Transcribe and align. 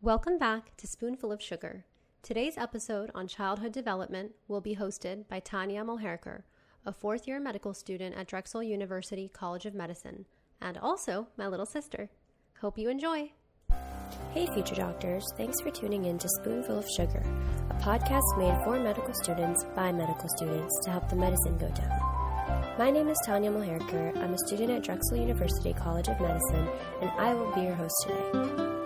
Welcome 0.00 0.38
back 0.38 0.76
to 0.76 0.86
Spoonful 0.86 1.32
of 1.32 1.42
Sugar. 1.42 1.84
Today's 2.22 2.56
episode 2.56 3.10
on 3.16 3.26
childhood 3.26 3.72
development 3.72 4.30
will 4.46 4.60
be 4.60 4.76
hosted 4.76 5.26
by 5.26 5.40
Tania 5.40 5.82
Mulherkar, 5.82 6.42
a 6.86 6.92
fourth 6.92 7.26
year 7.26 7.40
medical 7.40 7.74
student 7.74 8.14
at 8.14 8.28
Drexel 8.28 8.62
University 8.62 9.26
College 9.26 9.66
of 9.66 9.74
Medicine, 9.74 10.24
and 10.60 10.78
also 10.78 11.26
my 11.36 11.48
little 11.48 11.66
sister. 11.66 12.10
Hope 12.60 12.78
you 12.78 12.88
enjoy. 12.88 13.32
Hey, 14.30 14.46
future 14.54 14.76
doctors, 14.76 15.24
thanks 15.36 15.60
for 15.60 15.72
tuning 15.72 16.04
in 16.04 16.16
to 16.18 16.28
Spoonful 16.42 16.78
of 16.78 16.86
Sugar, 16.96 17.24
a 17.68 17.74
podcast 17.82 18.38
made 18.38 18.56
for 18.62 18.78
medical 18.78 19.12
students 19.14 19.64
by 19.74 19.90
medical 19.90 20.28
students 20.36 20.78
to 20.84 20.92
help 20.92 21.08
the 21.08 21.16
medicine 21.16 21.58
go 21.58 21.70
down. 21.70 22.76
My 22.78 22.92
name 22.92 23.08
is 23.08 23.18
Tania 23.26 23.50
Mulherkar. 23.50 24.16
I'm 24.18 24.32
a 24.32 24.38
student 24.46 24.70
at 24.70 24.84
Drexel 24.84 25.16
University 25.16 25.72
College 25.72 26.06
of 26.06 26.20
Medicine, 26.20 26.68
and 27.00 27.10
I 27.18 27.34
will 27.34 27.52
be 27.52 27.62
your 27.62 27.74
host 27.74 27.96
today. 28.06 28.77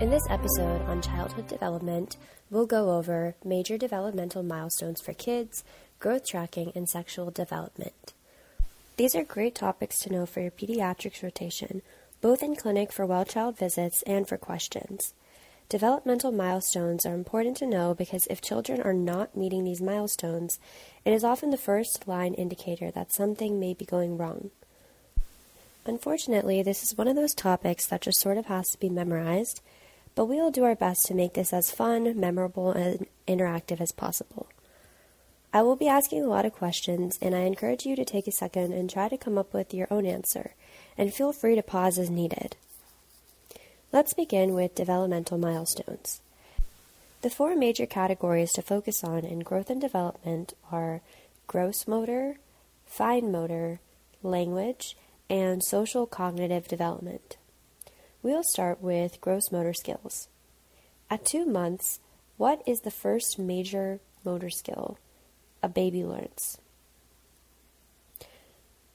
In 0.00 0.10
this 0.10 0.26
episode 0.28 0.82
on 0.82 1.00
childhood 1.00 1.46
development, 1.46 2.16
we'll 2.50 2.66
go 2.66 2.96
over 2.96 3.36
major 3.44 3.78
developmental 3.78 4.42
milestones 4.42 5.00
for 5.00 5.12
kids, 5.14 5.62
growth 6.00 6.26
tracking, 6.26 6.72
and 6.74 6.88
sexual 6.88 7.30
development. 7.30 8.12
These 8.96 9.14
are 9.14 9.22
great 9.22 9.54
topics 9.54 10.00
to 10.00 10.12
know 10.12 10.26
for 10.26 10.40
your 10.40 10.50
pediatrics 10.50 11.22
rotation, 11.22 11.80
both 12.20 12.42
in 12.42 12.56
clinic 12.56 12.90
for 12.92 13.06
well 13.06 13.24
child 13.24 13.56
visits 13.56 14.02
and 14.02 14.28
for 14.28 14.36
questions. 14.36 15.14
Developmental 15.68 16.32
milestones 16.32 17.06
are 17.06 17.14
important 17.14 17.56
to 17.58 17.66
know 17.66 17.94
because 17.94 18.26
if 18.28 18.42
children 18.42 18.82
are 18.82 18.92
not 18.92 19.36
meeting 19.36 19.62
these 19.62 19.80
milestones, 19.80 20.58
it 21.04 21.12
is 21.12 21.22
often 21.22 21.50
the 21.50 21.56
first 21.56 22.08
line 22.08 22.34
indicator 22.34 22.90
that 22.90 23.14
something 23.14 23.60
may 23.60 23.74
be 23.74 23.84
going 23.84 24.18
wrong. 24.18 24.50
Unfortunately, 25.86 26.62
this 26.62 26.82
is 26.82 26.96
one 26.96 27.08
of 27.08 27.14
those 27.14 27.34
topics 27.34 27.86
that 27.86 28.00
just 28.00 28.20
sort 28.20 28.38
of 28.38 28.46
has 28.46 28.66
to 28.70 28.80
be 28.80 28.88
memorized 28.88 29.60
but 30.14 30.26
we 30.26 30.36
will 30.36 30.50
do 30.50 30.64
our 30.64 30.74
best 30.74 31.06
to 31.06 31.14
make 31.14 31.34
this 31.34 31.52
as 31.52 31.70
fun, 31.70 32.18
memorable, 32.18 32.70
and 32.70 33.06
interactive 33.26 33.80
as 33.80 33.92
possible. 33.92 34.48
I 35.52 35.62
will 35.62 35.76
be 35.76 35.88
asking 35.88 36.24
a 36.24 36.28
lot 36.28 36.44
of 36.44 36.52
questions, 36.52 37.18
and 37.22 37.34
I 37.34 37.40
encourage 37.40 37.86
you 37.86 37.94
to 37.96 38.04
take 38.04 38.26
a 38.26 38.32
second 38.32 38.72
and 38.72 38.90
try 38.90 39.08
to 39.08 39.16
come 39.16 39.38
up 39.38 39.54
with 39.54 39.72
your 39.72 39.86
own 39.90 40.04
answer, 40.04 40.54
and 40.98 41.14
feel 41.14 41.32
free 41.32 41.54
to 41.54 41.62
pause 41.62 41.98
as 41.98 42.10
needed. 42.10 42.56
Let's 43.92 44.14
begin 44.14 44.54
with 44.54 44.74
developmental 44.74 45.38
milestones. 45.38 46.20
The 47.22 47.30
four 47.30 47.54
major 47.54 47.86
categories 47.86 48.52
to 48.52 48.62
focus 48.62 49.04
on 49.04 49.24
in 49.24 49.40
growth 49.40 49.70
and 49.70 49.80
development 49.80 50.54
are 50.72 51.00
gross 51.46 51.86
motor, 51.86 52.38
fine 52.84 53.30
motor, 53.30 53.80
language, 54.22 54.96
and 55.30 55.62
social 55.62 56.06
cognitive 56.06 56.66
development. 56.68 57.36
We'll 58.24 58.42
start 58.42 58.80
with 58.80 59.20
gross 59.20 59.52
motor 59.52 59.74
skills. 59.74 60.28
At 61.10 61.26
two 61.26 61.44
months, 61.44 62.00
what 62.38 62.62
is 62.66 62.80
the 62.80 62.90
first 62.90 63.38
major 63.38 64.00
motor 64.24 64.48
skill 64.48 64.96
a 65.62 65.68
baby 65.68 66.06
learns? 66.06 66.56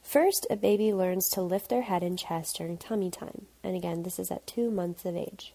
First, 0.01 0.47
a 0.49 0.55
baby 0.55 0.91
learns 0.91 1.29
to 1.29 1.43
lift 1.43 1.69
their 1.69 1.83
head 1.83 2.01
and 2.01 2.17
chest 2.17 2.57
during 2.57 2.79
tummy 2.79 3.11
time, 3.11 3.45
and 3.63 3.75
again, 3.75 4.01
this 4.01 4.17
is 4.17 4.31
at 4.31 4.47
two 4.47 4.71
months 4.71 5.05
of 5.05 5.15
age. 5.15 5.53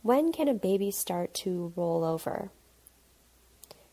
When 0.00 0.32
can 0.32 0.48
a 0.48 0.54
baby 0.54 0.90
start 0.90 1.34
to 1.44 1.74
roll 1.76 2.02
over? 2.02 2.48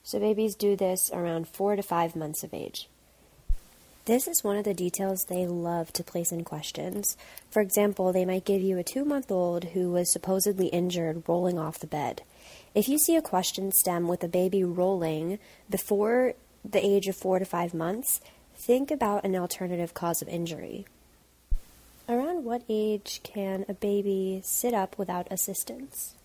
So, 0.01 0.17
babies 0.17 0.55
do 0.55 0.77
this 0.77 1.11
around 1.11 1.49
four 1.49 1.75
to 1.75 1.83
five 1.83 2.15
months 2.15 2.41
of 2.41 2.53
age. 2.53 2.87
This 4.05 4.27
is 4.27 4.43
one 4.43 4.57
of 4.57 4.63
the 4.63 4.73
details 4.73 5.25
they 5.25 5.45
love 5.45 5.93
to 5.93 6.03
place 6.03 6.31
in 6.31 6.43
questions. 6.43 7.15
For 7.51 7.61
example, 7.61 8.11
they 8.11 8.25
might 8.25 8.45
give 8.45 8.61
you 8.61 8.77
a 8.77 8.83
two 8.83 9.05
month 9.05 9.31
old 9.31 9.65
who 9.65 9.91
was 9.91 10.11
supposedly 10.11 10.67
injured 10.67 11.23
rolling 11.27 11.59
off 11.59 11.79
the 11.79 11.87
bed. 11.87 12.23
If 12.73 12.87
you 12.87 12.97
see 12.97 13.15
a 13.15 13.21
question 13.21 13.71
stem 13.71 14.07
with 14.07 14.23
a 14.23 14.27
baby 14.27 14.63
rolling 14.63 15.39
before 15.69 16.33
the 16.63 16.83
age 16.83 17.07
of 17.07 17.15
four 17.15 17.39
to 17.39 17.45
five 17.45 17.73
months, 17.73 18.19
think 18.55 18.89
about 18.91 19.25
an 19.25 19.35
alternative 19.35 19.93
cause 19.93 20.21
of 20.21 20.27
injury. 20.27 20.85
Around 22.07 22.43
what 22.43 22.63
age 22.67 23.21
can 23.23 23.65
a 23.69 23.73
baby 23.73 24.41
sit 24.43 24.73
up 24.73 24.97
without 24.97 25.31
assistance? 25.31 26.15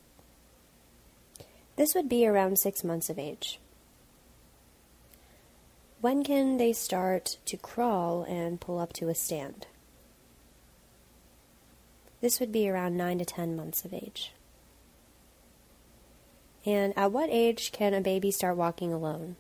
This 1.77 1.95
would 1.95 2.09
be 2.09 2.27
around 2.27 2.59
six 2.59 2.83
months 2.83 3.11
of 3.11 3.19
age. 3.19 3.59
When 6.05 6.23
can 6.23 6.59
they 6.59 6.75
start 6.75 7.39
to 7.47 7.57
crawl 7.57 8.25
and 8.25 8.61
pull 8.61 8.79
up 8.79 8.93
to 8.93 9.09
a 9.09 9.15
stand? 9.15 9.67
This 12.21 12.39
would 12.39 12.53
be 12.53 12.69
around 12.69 12.99
9 12.99 13.21
to 13.21 13.25
10 13.25 13.57
months 13.57 13.87
of 13.87 13.95
age. 13.95 14.33
And 16.67 16.93
at 16.95 17.11
what 17.11 17.31
age 17.31 17.73
can 17.73 17.95
a 17.95 18.03
baby 18.03 18.31
start 18.31 18.59
walking 18.59 18.93
alone? 18.93 19.37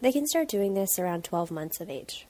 They 0.00 0.12
can 0.12 0.28
start 0.28 0.46
doing 0.46 0.74
this 0.74 1.00
around 1.00 1.24
12 1.24 1.50
months 1.50 1.80
of 1.80 1.90
age. 1.90 2.28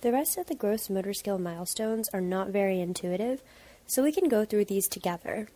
The 0.00 0.10
rest 0.10 0.36
of 0.36 0.46
the 0.46 0.56
gross 0.56 0.90
motor 0.90 1.14
skill 1.14 1.38
milestones 1.38 2.08
are 2.12 2.20
not 2.20 2.48
very 2.48 2.80
intuitive, 2.80 3.42
so 3.86 4.02
we 4.02 4.10
can 4.10 4.28
go 4.28 4.44
through 4.44 4.64
these 4.64 4.88
together. 4.88 5.46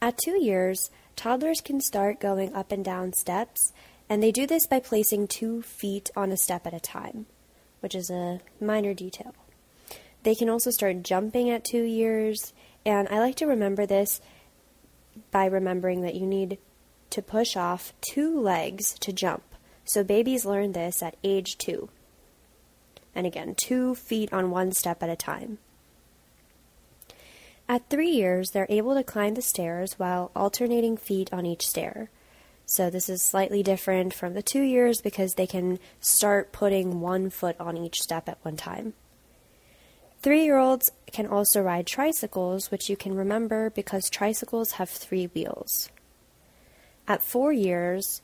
At 0.00 0.18
two 0.18 0.40
years, 0.40 0.90
Toddlers 1.16 1.60
can 1.60 1.80
start 1.80 2.20
going 2.20 2.54
up 2.54 2.72
and 2.72 2.84
down 2.84 3.12
steps, 3.12 3.72
and 4.08 4.22
they 4.22 4.32
do 4.32 4.46
this 4.46 4.66
by 4.66 4.80
placing 4.80 5.28
two 5.28 5.62
feet 5.62 6.10
on 6.16 6.32
a 6.32 6.36
step 6.36 6.66
at 6.66 6.74
a 6.74 6.80
time, 6.80 7.26
which 7.80 7.94
is 7.94 8.10
a 8.10 8.40
minor 8.60 8.94
detail. 8.94 9.34
They 10.22 10.34
can 10.34 10.48
also 10.48 10.70
start 10.70 11.02
jumping 11.02 11.50
at 11.50 11.64
two 11.64 11.82
years, 11.82 12.52
and 12.84 13.08
I 13.08 13.18
like 13.18 13.36
to 13.36 13.46
remember 13.46 13.86
this 13.86 14.20
by 15.30 15.46
remembering 15.46 16.02
that 16.02 16.14
you 16.14 16.26
need 16.26 16.58
to 17.10 17.22
push 17.22 17.56
off 17.56 17.92
two 18.00 18.40
legs 18.40 18.94
to 19.00 19.12
jump. 19.12 19.42
So 19.84 20.04
babies 20.04 20.44
learn 20.46 20.72
this 20.72 21.02
at 21.02 21.16
age 21.22 21.58
two. 21.58 21.90
And 23.14 23.26
again, 23.26 23.54
two 23.54 23.94
feet 23.94 24.32
on 24.32 24.50
one 24.50 24.72
step 24.72 25.02
at 25.02 25.10
a 25.10 25.16
time. 25.16 25.58
At 27.68 27.88
three 27.88 28.10
years, 28.10 28.50
they're 28.50 28.66
able 28.68 28.94
to 28.94 29.04
climb 29.04 29.34
the 29.34 29.42
stairs 29.42 29.98
while 29.98 30.30
alternating 30.34 30.96
feet 30.96 31.32
on 31.32 31.46
each 31.46 31.66
stair. 31.66 32.10
So 32.66 32.90
this 32.90 33.08
is 33.08 33.22
slightly 33.22 33.62
different 33.62 34.14
from 34.14 34.34
the 34.34 34.42
two 34.42 34.62
years 34.62 35.00
because 35.00 35.34
they 35.34 35.46
can 35.46 35.78
start 36.00 36.52
putting 36.52 37.00
one 37.00 37.30
foot 37.30 37.56
on 37.60 37.76
each 37.76 38.00
step 38.00 38.28
at 38.28 38.38
one 38.42 38.56
time. 38.56 38.94
Three 40.22 40.44
year 40.44 40.58
olds 40.58 40.90
can 41.10 41.26
also 41.26 41.60
ride 41.60 41.86
tricycles, 41.86 42.70
which 42.70 42.88
you 42.88 42.96
can 42.96 43.14
remember 43.14 43.70
because 43.70 44.08
tricycles 44.08 44.72
have 44.72 44.88
three 44.88 45.26
wheels. 45.26 45.90
At 47.08 47.24
four 47.24 47.52
years, 47.52 48.22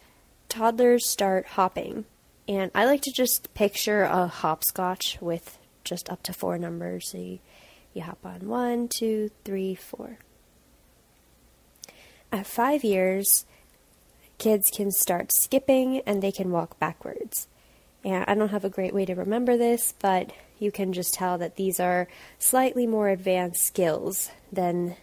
toddlers 0.49 1.09
start 1.09 1.47
hopping, 1.47 2.05
and 2.47 2.71
I 2.75 2.85
like 2.85 3.03
to 3.03 3.13
just 3.13 3.53
picture 3.55 4.05
a 4.05 4.29
hopscotch 4.29 5.19
with 5.21 5.59
just 5.83 6.09
up 6.09 6.23
to 6.23 6.33
four 6.33 6.57
numbers. 6.57 7.11
So 7.11 7.19
you 7.19 7.39
you 7.99 8.05
hop 8.05 8.25
on 8.25 8.49
one, 8.49 8.89
two, 8.89 9.31
three, 9.45 9.75
four. 9.75 10.19
At 12.33 12.47
five 12.47 12.85
years, 12.85 13.45
kids 14.39 14.71
can 14.71 14.91
start 14.91 15.33
skipping 15.33 16.01
and 16.07 16.23
they 16.23 16.33
can 16.33 16.51
walk 16.51 16.79
backwards. 16.79 17.49
And 18.05 18.25
I 18.29 18.35
don't 18.35 18.51
have 18.51 18.65
a 18.65 18.71
great 18.71 18.95
way 18.95 19.05
to 19.05 19.15
remember 19.15 19.57
this, 19.57 19.95
but 19.99 20.33
you 20.59 20.71
can 20.71 20.93
just 20.93 21.15
tell 21.15 21.39
that 21.39 21.57
these 21.57 21.81
are 21.81 22.09
slightly 22.39 22.87
more 22.87 23.09
advanced 23.09 23.67
skills 23.67 24.31
than 24.53 24.97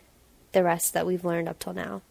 the 0.53 0.63
rest 0.63 0.93
that 0.93 1.05
we've 1.05 1.25
learned 1.25 1.49
up 1.49 1.59
till 1.59 1.73
now. 1.73 2.01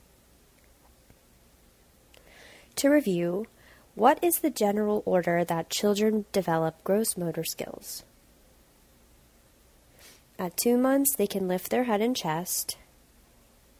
To 2.76 2.88
review, 2.88 3.46
what 3.94 4.22
is 4.22 4.40
the 4.40 4.50
general 4.50 5.02
order 5.06 5.44
that 5.44 5.70
children 5.70 6.26
develop 6.32 6.82
gross 6.84 7.16
motor 7.16 7.44
skills? 7.44 8.04
At 10.38 10.56
two 10.56 10.76
months, 10.76 11.14
they 11.14 11.26
can 11.26 11.46
lift 11.46 11.70
their 11.70 11.84
head 11.84 12.00
and 12.00 12.16
chest. 12.16 12.76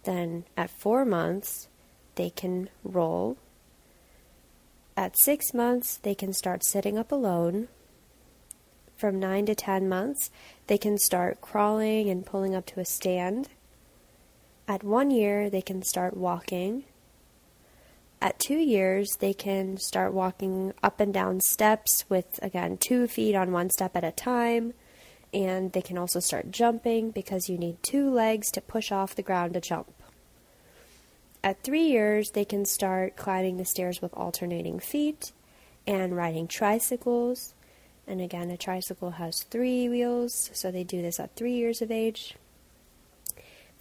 Then 0.05 0.45
at 0.57 0.71
four 0.71 1.05
months, 1.05 1.69
they 2.15 2.31
can 2.31 2.69
roll. 2.85 3.39
At 4.97 5.19
six 5.23 5.53
months, 5.53 5.97
they 5.97 6.15
can 6.15 6.33
start 6.33 6.65
sitting 6.65 6.97
up 6.97 7.11
alone. 7.11 7.69
From 8.97 9.19
nine 9.19 9.47
to 9.47 9.55
ten 9.55 9.89
months, 9.89 10.31
they 10.69 10.79
can 10.79 10.99
start 10.99 11.41
crawling 11.41 12.09
and 12.09 12.25
pulling 12.25 12.55
up 12.55 12.67
to 12.67 12.81
a 12.81 12.85
stand. 12.85 13.49
At 14.69 14.85
one 14.85 15.11
year, 15.11 15.51
they 15.51 15.63
can 15.63 15.83
start 15.83 16.17
walking. 16.17 16.85
At 18.21 18.39
two 18.39 18.57
years, 18.57 19.09
they 19.19 19.35
can 19.35 19.77
start 19.79 20.15
walking 20.15 20.73
up 20.83 21.01
and 21.01 21.13
down 21.13 21.41
steps 21.41 22.05
with, 22.09 22.39
again, 22.41 22.79
two 22.79 23.09
feet 23.09 23.35
on 23.35 23.51
one 23.51 23.71
step 23.71 23.97
at 23.97 24.05
a 24.05 24.13
time 24.13 24.75
and 25.35 25.73
they 25.73 25.83
can 25.83 25.99
also 25.99 26.21
start 26.21 26.53
jumping 26.53 27.11
because 27.11 27.49
you 27.49 27.59
need 27.59 27.83
two 27.83 28.09
legs 28.09 28.53
to 28.53 28.61
push 28.61 28.93
off 28.93 29.17
the 29.17 29.23
ground 29.23 29.55
to 29.55 29.61
jump. 29.61 29.93
At 31.43 31.63
three 31.63 31.89
years, 31.89 32.31
they 32.31 32.45
can 32.45 32.65
start 32.65 33.17
climbing 33.17 33.57
the 33.57 33.65
stairs 33.65 34.01
with 34.01 34.15
alternating 34.15 34.79
feet 34.79 35.33
and 35.87 36.17
riding 36.17 36.47
tricycles. 36.47 37.53
And 38.07 38.21
again, 38.21 38.51
a 38.51 38.57
tricycle 38.57 39.13
has 39.13 39.43
three 39.43 39.89
wheels, 39.89 40.51
so 40.55 40.71
they 40.71 40.85
do 40.85 41.03
this 41.03 41.19
at 41.19 41.35
three 41.35 41.55
years 41.55 41.83
of 41.83 41.91
age. 41.91 42.37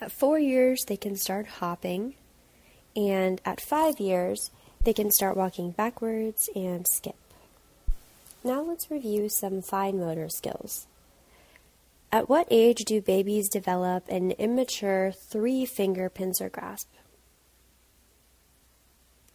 At 0.01 0.11
four 0.11 0.39
years, 0.39 0.83
they 0.85 0.97
can 0.97 1.15
start 1.15 1.45
hopping, 1.45 2.15
and 2.95 3.39
at 3.45 3.61
five 3.61 3.99
years, 3.99 4.49
they 4.83 4.91
can 4.91 5.11
start 5.11 5.37
walking 5.37 5.71
backwards 5.71 6.49
and 6.55 6.85
skip. 6.87 7.15
Now 8.43 8.61
let's 8.61 8.91
review 8.91 9.29
some 9.29 9.61
fine 9.61 9.99
motor 9.99 10.27
skills. 10.27 10.87
At 12.13 12.29
what 12.29 12.45
age 12.51 12.85
do 12.85 13.01
babies 13.01 13.49
develop 13.49 14.07
an 14.07 14.33
immature 14.33 15.11
three 15.11 15.65
finger 15.65 16.11
pincer 16.11 16.47
grasp? 16.47 16.87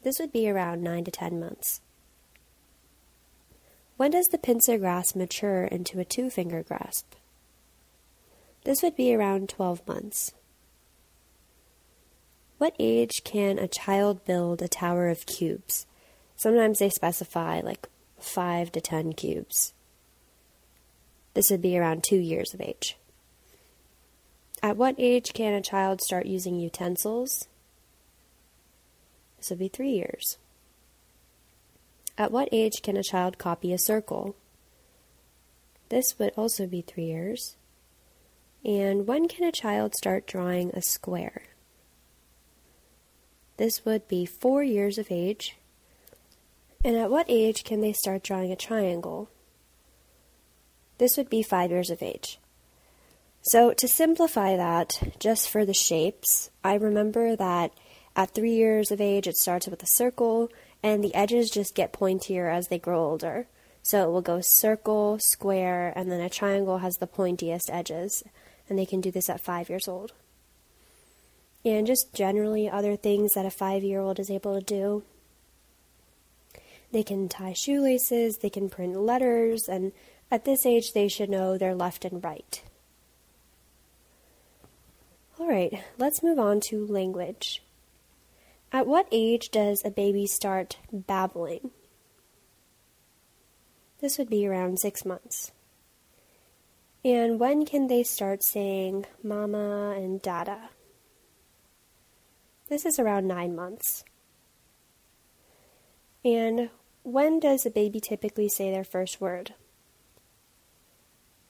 This 0.05 0.21
would 0.21 0.31
be 0.31 0.49
around 0.49 0.85
9 0.85 1.03
to 1.03 1.11
10 1.11 1.41
months. 1.41 1.81
When 3.97 4.13
does 4.13 4.29
the 4.29 4.39
pincer 4.39 4.79
grasp 4.79 5.17
mature 5.17 5.65
into 5.65 5.99
a 5.99 6.05
two 6.05 6.31
finger 6.31 6.63
grasp? 6.63 7.15
This 8.63 8.81
would 8.81 8.95
be 8.95 9.13
around 9.13 9.49
12 9.49 9.85
months. 9.89 10.33
What 12.59 12.77
age 12.79 13.25
can 13.25 13.59
a 13.59 13.67
child 13.67 14.25
build 14.25 14.63
a 14.63 14.69
tower 14.69 15.09
of 15.09 15.27
cubes? 15.27 15.87
Sometimes 16.37 16.79
they 16.79 16.91
specify 16.91 17.59
like 17.59 17.89
5 18.21 18.71
to 18.71 18.81
10 18.81 19.15
cubes. 19.15 19.75
This 21.39 21.53
would 21.53 21.63
be 21.63 21.79
around 21.79 22.03
two 22.03 22.17
years 22.17 22.53
of 22.53 22.61
age. 22.61 22.97
At 24.61 24.77
what 24.77 24.97
age 24.99 25.33
can 25.35 25.53
a 25.53 25.63
child 25.63 26.03
start 26.03 26.27
using 26.27 26.59
utensils? 26.59 27.47
This 29.37 29.51
would 29.51 29.61
be 29.61 29.69
three 29.69 29.93
years. 29.93 30.37
At 32.19 32.33
what 32.33 32.49
age 32.51 32.83
can 32.83 32.97
a 32.97 33.05
child 33.05 33.39
copy 33.39 33.73
a 33.73 33.79
circle? 33.79 34.35
This 35.91 36.19
would 36.19 36.33
also 36.37 36.67
be 36.67 36.83
three 36.83 37.05
years. 37.05 37.55
And 38.65 39.07
when 39.07 39.29
can 39.29 39.45
a 39.45 39.53
child 39.53 39.95
start 39.95 40.27
drawing 40.27 40.71
a 40.71 40.83
square? 40.83 41.43
This 43.59 43.85
would 43.85 44.09
be 44.09 44.27
four 44.27 44.65
years 44.65 44.99
of 44.99 45.07
age. 45.09 45.57
And 46.85 46.97
at 46.97 47.13
what 47.13 47.27
age 47.29 47.63
can 47.63 47.81
they 47.81 47.93
start 47.93 48.25
drawing 48.25 48.51
a 48.51 48.57
triangle? 48.57 49.31
This 50.99 51.17
would 51.17 51.31
be 51.31 51.43
five 51.43 51.71
years 51.71 51.91
of 51.91 52.03
age. 52.03 52.39
So, 53.43 53.73
to 53.73 53.89
simplify 53.89 54.57
that, 54.57 54.93
just 55.19 55.49
for 55.49 55.65
the 55.65 55.73
shapes, 55.73 56.51
I 56.63 56.75
remember 56.75 57.37
that 57.37 57.73
at 58.15 58.35
three 58.35 58.55
years 58.55 58.91
of 58.91 59.01
age 59.01 59.27
it 59.27 59.37
starts 59.37 59.69
with 59.69 59.83
a 59.83 59.95
circle, 59.95 60.51
and 60.83 61.03
the 61.03 61.15
edges 61.15 61.51
just 61.51 61.75
get 61.75 61.93
pointier 61.93 62.53
as 62.53 62.69
they 62.69 62.79
grow 62.79 63.05
older. 63.05 63.47
So 63.83 64.07
it 64.07 64.13
will 64.13 64.23
go 64.23 64.41
circle, 64.43 65.19
square, 65.19 65.93
and 65.97 66.11
then 66.11 66.21
a 66.21 66.29
triangle 66.29 66.79
has 66.79 66.97
the 66.97 67.07
pointiest 67.07 67.71
edges, 67.71 68.23
and 68.69 68.79
they 68.79 68.85
can 68.85 69.01
do 69.01 69.11
this 69.11 69.31
at 69.31 69.41
five 69.41 69.71
years 69.71 69.89
old. 69.89 70.13
And 71.65 71.87
just 71.87 72.13
generally, 72.13 72.69
other 72.69 72.97
things 72.97 73.33
that 73.35 73.47
a 73.47 73.51
five 73.51 73.83
year 73.83 74.01
old 74.01 74.19
is 74.19 74.31
able 74.31 74.59
to 74.59 74.65
do. 74.65 75.05
They 76.93 77.03
can 77.03 77.29
tie 77.29 77.53
shoelaces, 77.53 78.39
they 78.39 78.51
can 78.51 78.69
print 78.69 78.97
letters, 78.97 79.69
and 79.69 79.93
at 80.31 80.45
this 80.45 80.67
age, 80.67 80.93
they 80.93 81.09
should 81.09 81.31
know 81.31 81.57
their 81.57 81.75
left 81.75 82.05
and 82.05 82.23
right. 82.23 82.63
All 85.39 85.49
right, 85.49 85.83
let's 85.97 86.23
move 86.23 86.39
on 86.39 86.61
to 86.69 86.87
language. 86.87 87.63
At 88.73 88.87
what 88.87 89.09
age 89.11 89.51
does 89.51 89.81
a 89.85 89.91
baby 89.91 90.27
start 90.27 90.79
babbling? 90.93 91.71
This 94.01 94.19
would 94.19 94.29
be 94.29 94.47
around 94.47 94.79
six 94.79 95.05
months. 95.05 95.53
And 97.05 97.41
when 97.41 97.65
can 97.65 97.87
they 97.87 98.03
start 98.03 98.45
saying 98.45 99.07
mama 99.23 99.95
and 99.97 100.21
dada? 100.21 100.71
This 102.69 102.85
is 102.85 102.99
around 102.99 103.27
nine 103.27 103.57
months. 103.57 104.05
And 106.25 106.69
when 107.03 107.41
does 107.41 107.65
a 107.65 107.71
baby 107.71 108.01
typically 108.01 108.49
say 108.49 108.71
their 108.71 108.85
first 108.85 109.21
word? 109.21 109.55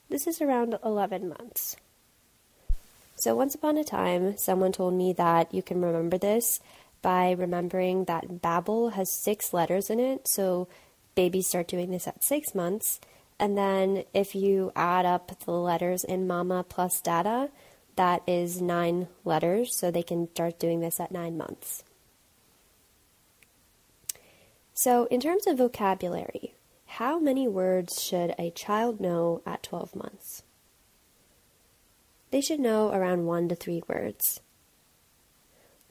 This 0.09 0.27
is 0.27 0.41
around 0.41 0.77
11 0.83 1.29
months. 1.29 1.75
So, 3.15 3.35
once 3.35 3.53
upon 3.53 3.77
a 3.77 3.83
time, 3.83 4.37
someone 4.37 4.71
told 4.71 4.93
me 4.93 5.13
that 5.13 5.53
you 5.53 5.61
can 5.61 5.81
remember 5.81 6.17
this 6.17 6.59
by 7.01 7.31
remembering 7.31 8.05
that 8.05 8.41
babble 8.41 8.89
has 8.89 9.11
six 9.11 9.53
letters 9.53 9.89
in 9.89 9.99
it. 9.99 10.27
So 10.27 10.67
babies 11.15 11.47
start 11.47 11.67
doing 11.67 11.91
this 11.91 12.07
at 12.07 12.23
six 12.23 12.53
months. 12.53 12.99
And 13.39 13.57
then 13.57 14.03
if 14.13 14.35
you 14.35 14.71
add 14.75 15.05
up 15.05 15.39
the 15.45 15.51
letters 15.51 16.03
in 16.03 16.27
mama 16.27 16.65
plus 16.67 16.99
dada, 17.01 17.49
that 17.95 18.21
is 18.27 18.61
nine 18.61 19.07
letters. 19.23 19.75
So 19.75 19.91
they 19.91 20.03
can 20.03 20.29
start 20.31 20.59
doing 20.59 20.81
this 20.81 20.99
at 20.99 21.11
nine 21.11 21.37
months. 21.37 21.83
So, 24.73 25.05
in 25.05 25.19
terms 25.19 25.45
of 25.45 25.57
vocabulary, 25.57 26.53
how 26.93 27.19
many 27.19 27.47
words 27.47 28.01
should 28.01 28.33
a 28.39 28.49
child 28.49 28.99
know 28.99 29.43
at 29.45 29.61
12 29.61 29.95
months? 29.95 30.41
They 32.31 32.41
should 32.41 32.59
know 32.59 32.91
around 32.91 33.27
one 33.27 33.47
to 33.49 33.55
three 33.55 33.83
words. 33.87 34.41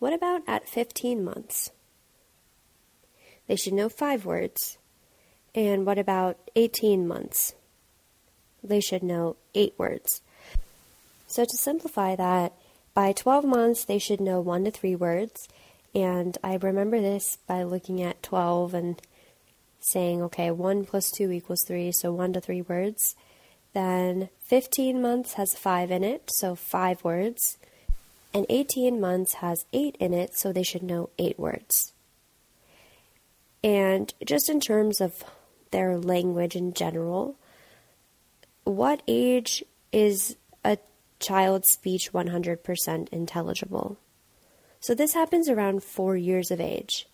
What 0.00 0.12
about 0.12 0.43
at 0.49 0.69
15 0.69 1.25
months? 1.25 1.71
They 3.47 3.55
should 3.55 3.75
know 3.75 3.89
five 3.89 4.27
words. 4.27 4.77
And 5.55 5.87
what 5.87 5.99
about 5.99 6.37
18 6.56 7.06
months? 7.06 7.55
They 8.62 8.81
should 8.81 9.05
know 9.05 9.37
eight 9.55 9.75
words. 9.79 10.21
So, 11.29 11.44
to 11.44 11.56
simplify 11.56 12.17
that, 12.17 12.53
by 12.93 13.12
12 13.12 13.44
months, 13.44 13.85
they 13.85 13.99
should 13.99 14.21
know 14.21 14.41
one 14.41 14.65
to 14.65 14.71
three 14.73 14.97
words. 14.97 15.49
And 15.94 16.37
I 16.43 16.56
remember 16.56 17.01
this 17.01 17.39
by 17.47 17.62
looking 17.62 18.03
at 18.03 18.23
12 18.23 18.75
and 18.75 19.01
saying, 19.81 20.23
okay, 20.23 20.51
1 20.51 20.85
plus 20.85 21.11
2 21.11 21.31
equals 21.31 21.65
3, 21.67 21.93
so 21.93 22.13
1 22.13 22.33
to 22.35 22.41
3 22.41 22.63
words. 22.63 23.15
Then 23.75 24.29
15 24.41 25.01
months 25.01 25.35
has 25.35 25.55
5 25.55 25.91
in 25.91 26.05
it, 26.05 26.31
so 26.33 26.55
5 26.55 27.05
words 27.05 27.59
and 28.35 28.47
18 28.49 29.01
months 29.01 29.35
has 29.35 29.65
8 29.73 29.97
in 29.99 30.13
it, 30.13 30.39
so 30.39 30.53
they 30.53 30.63
should 30.63 30.83
know 30.83 31.11
8 31.19 31.39
words. 31.39 31.93
And 33.65 34.13
just 34.25 34.49
in 34.49 34.61
terms 34.61 35.01
of 35.01 35.25
their 35.71 35.99
language 35.99 36.55
in 36.55 36.73
general, 36.73 37.37
what 38.65 39.03
age 39.09 39.65
is 39.93 40.37
a 40.65 40.79
child's 41.21 41.69
speech 41.73 42.13
100% 42.13 43.08
intelligible? 43.08 43.97
So 44.81 44.94
this 44.94 45.15
happens 45.15 45.49
around 45.49 45.82
4 45.82 46.17
years 46.17 46.51
of 46.51 46.61
age. 46.61 47.08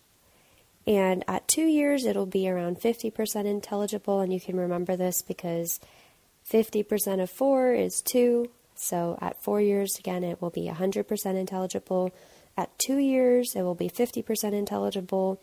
And 0.87 1.23
at 1.27 1.47
2 1.47 1.65
years, 1.65 2.05
it'll 2.05 2.25
be 2.25 2.47
around 2.47 2.79
50% 2.79 3.45
intelligible, 3.45 4.19
and 4.19 4.31
you 4.31 4.39
can 4.39 4.55
remember 4.55 4.95
this 4.95 5.21
because 5.21 5.79
50% 6.47 7.21
of 7.21 7.29
4 7.29 7.73
is 7.73 8.01
2, 8.03 8.49
so 8.75 9.17
at 9.21 9.41
four 9.41 9.61
years, 9.61 9.97
again, 9.97 10.23
it 10.23 10.41
will 10.41 10.49
be 10.49 10.67
100% 10.67 11.35
intelligible. 11.35 12.11
At 12.57 12.77
two 12.77 12.97
years, 12.97 13.55
it 13.55 13.63
will 13.63 13.75
be 13.75 13.89
50% 13.89 14.53
intelligible. 14.53 15.41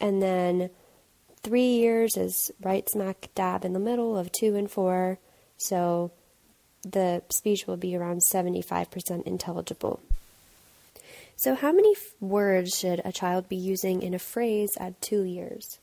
And 0.00 0.22
then 0.22 0.70
three 1.42 1.74
years 1.74 2.16
is 2.16 2.50
right 2.62 2.88
smack 2.90 3.28
dab 3.34 3.64
in 3.64 3.74
the 3.74 3.78
middle 3.78 4.16
of 4.16 4.32
two 4.32 4.56
and 4.56 4.70
four. 4.70 5.18
So 5.58 6.10
the 6.82 7.22
speech 7.30 7.66
will 7.66 7.76
be 7.76 7.94
around 7.94 8.22
75% 8.32 9.22
intelligible. 9.24 10.00
So, 11.42 11.54
how 11.54 11.72
many 11.72 11.92
f- 11.96 12.14
words 12.20 12.76
should 12.78 13.00
a 13.04 13.12
child 13.12 13.48
be 13.48 13.56
using 13.56 14.02
in 14.02 14.12
a 14.12 14.18
phrase 14.18 14.70
at 14.78 15.00
two 15.00 15.22
years? 15.22 15.78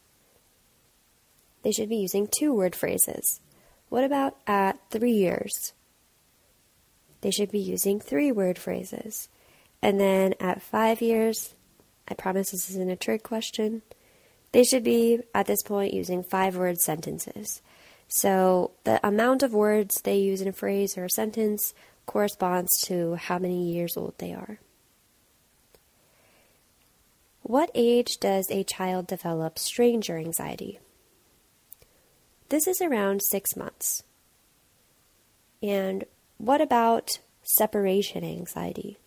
They 1.63 1.71
should 1.71 1.89
be 1.89 1.97
using 1.97 2.27
two 2.27 2.53
word 2.53 2.75
phrases. 2.75 3.41
What 3.89 4.03
about 4.03 4.37
at 4.45 4.79
three 4.91 5.13
years? 5.13 5.73
they 7.21 7.31
should 7.31 7.51
be 7.51 7.59
using 7.59 7.99
three 7.99 8.31
word 8.31 8.57
phrases. 8.57 9.29
And 9.81 9.99
then 9.99 10.33
at 10.39 10.61
five 10.61 11.01
years, 11.01 11.55
I 12.07 12.13
promise 12.13 12.51
this 12.51 12.69
isn't 12.69 12.89
a 12.89 12.95
trick 12.95 13.23
question, 13.23 13.81
they 14.53 14.63
should 14.63 14.83
be 14.83 15.19
at 15.35 15.45
this 15.45 15.61
point 15.61 15.93
using 15.93 16.23
five 16.23 16.55
word 16.55 16.79
sentences. 16.79 17.61
So 18.07 18.71
the 18.85 19.05
amount 19.05 19.43
of 19.43 19.53
words 19.53 20.01
they 20.01 20.17
use 20.17 20.41
in 20.41 20.47
a 20.47 20.53
phrase 20.53 20.97
or 20.97 21.05
a 21.05 21.09
sentence 21.09 21.73
corresponds 22.05 22.69
to 22.83 23.15
how 23.15 23.37
many 23.37 23.73
years 23.73 23.97
old 23.97 24.13
they 24.17 24.33
are. 24.33 24.59
What 27.48 27.72
age 27.74 28.18
does 28.18 28.51
a 28.51 28.66
child 28.66 29.08
develop 29.08 29.58
stranger 29.58 30.18
anxiety? 30.18 30.80
This 32.50 32.68
is 32.68 32.82
around 32.82 33.22
six 33.24 33.56
months. 33.56 34.04
And 35.63 36.04
what 36.38 36.60
about 36.60 37.20
separation 37.44 38.25
anxiety? 38.25 38.98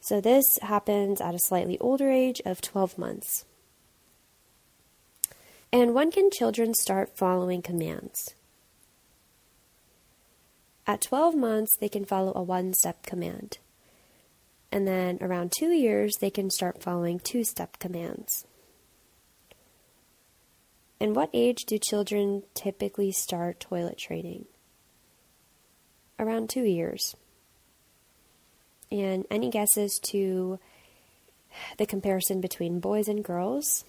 So, 0.00 0.20
this 0.20 0.44
happens 0.60 1.20
at 1.20 1.36
a 1.36 1.46
slightly 1.46 1.78
older 1.78 2.10
age 2.10 2.42
of 2.44 2.60
12 2.62 2.98
months. 2.98 3.44
And 5.72 5.94
when 5.94 6.10
can 6.10 6.32
children 6.32 6.74
start 6.74 7.16
following 7.16 7.62
commands? 7.62 8.34
At 10.84 11.00
12 11.00 11.36
months, 11.36 11.76
they 11.78 11.88
can 11.88 12.04
follow 12.04 12.32
a 12.34 12.42
one 12.42 12.74
step 12.74 13.06
command. 13.06 13.58
And 14.70 14.86
then 14.86 15.18
around 15.20 15.52
two 15.58 15.70
years, 15.70 16.16
they 16.20 16.30
can 16.30 16.50
start 16.50 16.82
following 16.82 17.18
two 17.18 17.44
step 17.44 17.78
commands. 17.78 18.46
And 21.00 21.14
what 21.14 21.30
age 21.32 21.64
do 21.66 21.78
children 21.78 22.42
typically 22.54 23.12
start 23.12 23.60
toilet 23.60 23.98
training? 23.98 24.46
Around 26.18 26.50
two 26.50 26.64
years. 26.64 27.14
And 28.90 29.24
any 29.30 29.50
guesses 29.50 30.00
to 30.10 30.58
the 31.76 31.86
comparison 31.86 32.40
between 32.40 32.80
boys 32.80 33.08
and 33.08 33.24
girls? 33.24 33.84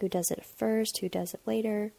Who 0.00 0.08
does 0.08 0.30
it 0.30 0.44
first? 0.44 0.98
Who 1.00 1.08
does 1.08 1.34
it 1.34 1.40
later? 1.46 1.92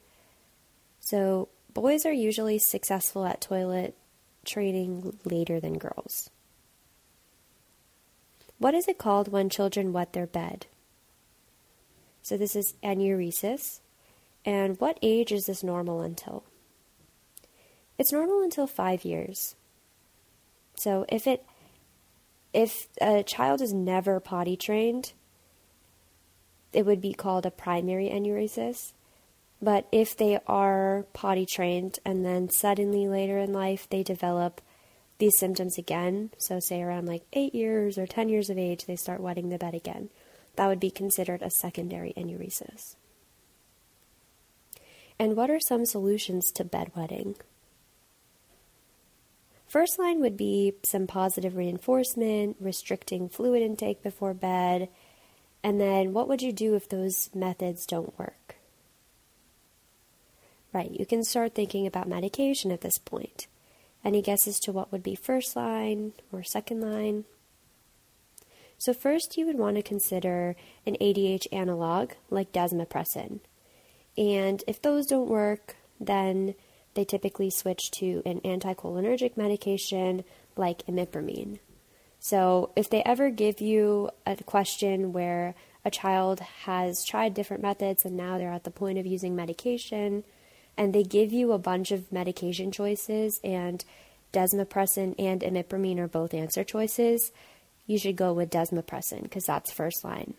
So, 0.99 1.49
boys 1.73 2.05
are 2.05 2.13
usually 2.13 2.59
successful 2.59 3.25
at 3.25 3.41
toilet 3.41 3.95
training 4.45 5.19
later 5.25 5.59
than 5.59 5.77
girls. 5.77 6.29
What 8.59 8.73
is 8.73 8.87
it 8.87 8.97
called 8.97 9.31
when 9.31 9.49
children 9.49 9.93
wet 9.93 10.13
their 10.13 10.27
bed? 10.27 10.65
So, 12.21 12.37
this 12.37 12.55
is 12.55 12.73
enuresis. 12.83 13.79
And 14.43 14.79
what 14.79 14.97
age 15.01 15.31
is 15.31 15.45
this 15.45 15.63
normal 15.63 16.01
until? 16.01 16.43
It's 17.97 18.11
normal 18.11 18.41
until 18.41 18.67
five 18.67 19.05
years. 19.05 19.55
So, 20.75 21.05
if 21.09 21.27
it 21.27 21.45
if 22.53 22.87
a 23.01 23.23
child 23.23 23.61
is 23.61 23.73
never 23.73 24.19
potty 24.19 24.55
trained, 24.55 25.13
it 26.73 26.85
would 26.85 27.01
be 27.01 27.13
called 27.13 27.45
a 27.45 27.51
primary 27.51 28.09
enuresis. 28.09 28.93
But 29.61 29.87
if 29.91 30.15
they 30.15 30.39
are 30.47 31.05
potty 31.13 31.45
trained 31.45 31.99
and 32.05 32.25
then 32.25 32.49
suddenly 32.49 33.07
later 33.07 33.37
in 33.37 33.53
life 33.53 33.87
they 33.89 34.03
develop 34.03 34.61
these 35.19 35.37
symptoms 35.37 35.77
again, 35.77 36.31
so 36.37 36.59
say 36.59 36.81
around 36.81 37.07
like 37.07 37.23
8 37.33 37.55
years 37.55 37.97
or 37.97 38.05
10 38.05 38.29
years 38.29 38.49
of 38.49 38.57
age, 38.57 38.85
they 38.85 38.95
start 38.95 39.19
wetting 39.19 39.49
the 39.49 39.57
bed 39.57 39.73
again, 39.73 40.09
that 40.55 40.67
would 40.67 40.79
be 40.79 40.91
considered 40.91 41.41
a 41.41 41.49
secondary 41.49 42.13
enuresis. 42.15 42.95
And 45.19 45.35
what 45.35 45.49
are 45.49 45.59
some 45.59 45.85
solutions 45.85 46.51
to 46.51 46.63
bedwetting? 46.63 47.35
First 49.67 49.99
line 49.99 50.21
would 50.21 50.37
be 50.37 50.75
some 50.83 51.07
positive 51.07 51.57
reinforcement, 51.57 52.55
restricting 52.59 53.27
fluid 53.27 53.61
intake 53.61 54.01
before 54.01 54.33
bed, 54.33 54.89
and 55.63 55.81
then 55.81 56.13
what 56.13 56.27
would 56.27 56.41
you 56.41 56.53
do 56.53 56.75
if 56.75 56.87
those 56.87 57.29
methods 57.33 57.85
don't 57.85 58.17
work? 58.17 58.55
Right, 60.71 60.91
you 60.91 61.05
can 61.05 61.23
start 61.23 61.55
thinking 61.55 61.87
about 61.87 62.07
medication 62.07 62.71
at 62.71 62.81
this 62.81 62.97
point. 62.97 63.47
Any 64.07 64.21
guesses 64.21 64.57
to 64.61 64.71
what 64.71 64.89
would 64.93 65.03
be 65.03 65.15
first 65.15 65.53
line 65.57 66.13
or 66.31 66.41
second 66.41 66.79
line? 66.79 67.25
So, 68.77 68.93
first, 68.93 69.35
you 69.35 69.45
would 69.45 69.57
want 69.57 69.75
to 69.75 69.81
consider 69.81 70.55
an 70.85 70.95
ADH 71.01 71.45
analog 71.51 72.13
like 72.29 72.53
desmopressin. 72.53 73.41
And 74.17 74.63
if 74.65 74.81
those 74.81 75.07
don't 75.07 75.27
work, 75.27 75.75
then 75.99 76.55
they 76.93 77.03
typically 77.03 77.49
switch 77.49 77.91
to 77.99 78.21
an 78.25 78.39
anticholinergic 78.45 79.35
medication 79.35 80.23
like 80.55 80.85
imipramine. 80.85 81.59
So, 82.17 82.71
if 82.77 82.89
they 82.89 83.03
ever 83.03 83.29
give 83.29 83.59
you 83.59 84.11
a 84.25 84.37
question 84.37 85.11
where 85.11 85.53
a 85.83 85.91
child 85.91 86.39
has 86.63 87.03
tried 87.03 87.33
different 87.33 87.61
methods 87.61 88.05
and 88.05 88.15
now 88.15 88.37
they're 88.37 88.53
at 88.53 88.63
the 88.63 88.71
point 88.71 88.99
of 88.99 89.05
using 89.05 89.35
medication, 89.35 90.23
and 90.77 90.93
they 90.93 91.03
give 91.03 91.33
you 91.33 91.51
a 91.51 91.57
bunch 91.57 91.91
of 91.91 92.11
medication 92.11 92.71
choices, 92.71 93.39
and 93.43 93.83
desmopressin 94.33 95.15
and 95.17 95.41
imipramine 95.41 95.99
are 95.99 96.07
both 96.07 96.33
answer 96.33 96.63
choices, 96.63 97.31
you 97.85 97.97
should 97.97 98.15
go 98.15 98.33
with 98.33 98.51
desmopressin 98.51 99.23
because 99.23 99.45
that's 99.45 99.71
first 99.71 100.03
line. 100.03 100.35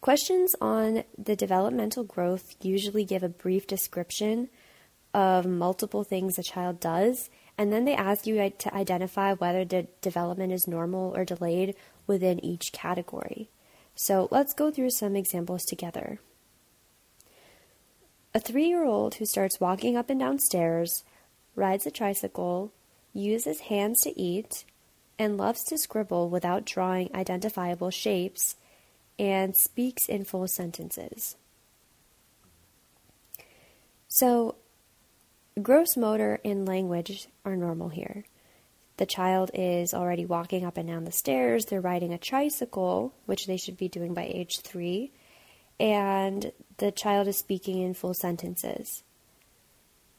Questions 0.00 0.54
on 0.60 1.02
the 1.18 1.34
developmental 1.34 2.04
growth 2.04 2.54
usually 2.62 3.04
give 3.04 3.22
a 3.22 3.28
brief 3.28 3.66
description 3.66 4.48
of 5.12 5.46
multiple 5.46 6.04
things 6.04 6.38
a 6.38 6.42
child 6.42 6.78
does, 6.78 7.30
and 7.58 7.72
then 7.72 7.86
they 7.86 7.96
ask 7.96 8.26
you 8.26 8.50
to 8.50 8.74
identify 8.74 9.32
whether 9.32 9.64
the 9.64 9.88
development 10.02 10.52
is 10.52 10.68
normal 10.68 11.16
or 11.16 11.24
delayed 11.24 11.74
within 12.06 12.44
each 12.44 12.70
category. 12.72 13.48
So 13.94 14.28
let's 14.30 14.52
go 14.52 14.70
through 14.70 14.90
some 14.90 15.16
examples 15.16 15.64
together. 15.64 16.20
A 18.36 18.38
three 18.38 18.68
year 18.68 18.84
old 18.84 19.14
who 19.14 19.24
starts 19.24 19.60
walking 19.60 19.96
up 19.96 20.10
and 20.10 20.20
down 20.20 20.38
stairs, 20.38 21.04
rides 21.54 21.86
a 21.86 21.90
tricycle, 21.90 22.70
uses 23.14 23.60
hands 23.60 24.02
to 24.02 24.20
eat, 24.20 24.66
and 25.18 25.38
loves 25.38 25.64
to 25.64 25.78
scribble 25.78 26.28
without 26.28 26.66
drawing 26.66 27.08
identifiable 27.14 27.88
shapes 27.88 28.56
and 29.18 29.56
speaks 29.56 30.06
in 30.06 30.26
full 30.26 30.46
sentences. 30.48 31.36
So, 34.08 34.56
gross 35.62 35.96
motor 35.96 36.38
and 36.44 36.68
language 36.68 37.28
are 37.46 37.56
normal 37.56 37.88
here. 37.88 38.26
The 38.98 39.06
child 39.06 39.50
is 39.54 39.94
already 39.94 40.26
walking 40.26 40.62
up 40.62 40.76
and 40.76 40.86
down 40.86 41.04
the 41.04 41.10
stairs, 41.10 41.64
they're 41.64 41.80
riding 41.80 42.12
a 42.12 42.18
tricycle, 42.18 43.14
which 43.24 43.46
they 43.46 43.56
should 43.56 43.78
be 43.78 43.88
doing 43.88 44.12
by 44.12 44.24
age 44.24 44.60
three, 44.60 45.10
and 45.78 46.52
the 46.78 46.90
child 46.90 47.28
is 47.28 47.38
speaking 47.38 47.80
in 47.80 47.94
full 47.94 48.14
sentences. 48.14 49.02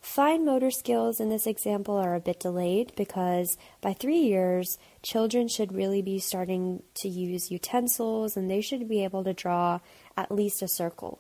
Fine 0.01 0.45
motor 0.45 0.71
skills 0.71 1.19
in 1.19 1.29
this 1.29 1.45
example 1.45 1.97
are 1.97 2.15
a 2.15 2.19
bit 2.19 2.39
delayed 2.39 2.93
because 2.95 3.57
by 3.81 3.93
three 3.93 4.19
years, 4.19 4.77
children 5.03 5.47
should 5.47 5.73
really 5.73 6.01
be 6.01 6.17
starting 6.17 6.81
to 6.95 7.09
use 7.09 7.51
utensils 7.51 8.37
and 8.37 8.49
they 8.49 8.61
should 8.61 8.87
be 8.87 9.03
able 9.03 9.23
to 9.23 9.33
draw 9.33 9.79
at 10.15 10.31
least 10.31 10.61
a 10.61 10.67
circle. 10.67 11.19